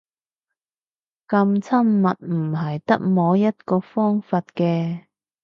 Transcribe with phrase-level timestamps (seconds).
[1.27, 5.05] 噉親密唔係得摸一個方法嘅